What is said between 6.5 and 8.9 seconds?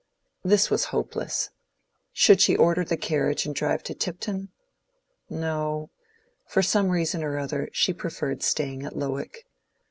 some reason or other she preferred staying